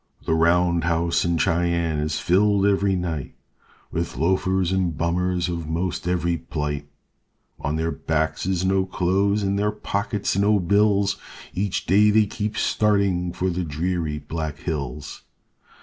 [0.25, 3.35] The round house in Cheyenne is filled every night
[3.91, 6.87] With loafers and bummers of most every plight;
[7.59, 11.17] On their backs is no clothes, in their pockets no bills,
[11.53, 15.21] Each day they keep starting for the dreary Black Hills.